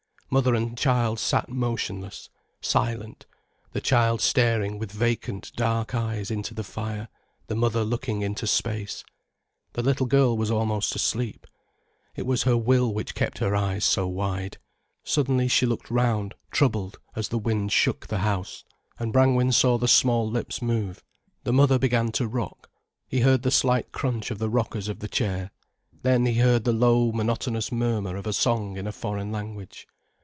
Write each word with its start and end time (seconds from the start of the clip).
Mother 0.33 0.55
and 0.55 0.77
child 0.77 1.19
sat 1.19 1.49
motionless, 1.49 2.29
silent, 2.61 3.25
the 3.73 3.81
child 3.81 4.21
staring 4.21 4.79
with 4.79 4.89
vacant 4.89 5.51
dark 5.57 5.93
eyes 5.93 6.31
into 6.31 6.53
the 6.53 6.63
fire, 6.63 7.09
the 7.47 7.55
mother 7.55 7.83
looking 7.83 8.21
into 8.21 8.47
space. 8.47 9.03
The 9.73 9.83
little 9.83 10.05
girl 10.05 10.37
was 10.37 10.49
almost 10.49 10.95
asleep. 10.95 11.45
It 12.15 12.25
was 12.25 12.43
her 12.43 12.55
will 12.55 12.93
which 12.93 13.13
kept 13.13 13.39
her 13.39 13.53
eyes 13.53 13.83
so 13.83 14.07
wide. 14.07 14.57
Suddenly 15.03 15.49
she 15.49 15.65
looked 15.65 15.91
round, 15.91 16.33
troubled, 16.49 16.97
as 17.13 17.27
the 17.27 17.37
wind 17.37 17.73
shook 17.73 18.07
the 18.07 18.19
house, 18.19 18.63
and 18.97 19.11
Brangwen 19.11 19.51
saw 19.51 19.77
the 19.77 19.89
small 19.89 20.31
lips 20.31 20.61
move. 20.61 21.03
The 21.43 21.51
mother 21.51 21.77
began 21.77 22.09
to 22.13 22.25
rock, 22.25 22.69
he 23.09 23.19
heard 23.19 23.41
the 23.41 23.51
slight 23.51 23.91
crunch 23.91 24.31
of 24.31 24.39
the 24.39 24.49
rockers 24.49 24.87
of 24.87 24.99
the 24.99 25.09
chair. 25.09 25.51
Then 26.03 26.25
he 26.25 26.35
heard 26.35 26.63
the 26.63 26.71
low, 26.71 27.11
monotonous 27.11 27.69
murmur 27.69 28.15
of 28.15 28.25
a 28.25 28.31
song 28.31 28.77
in 28.77 28.87
a 28.87 28.93
foreign 28.93 29.33
language. 29.33 29.89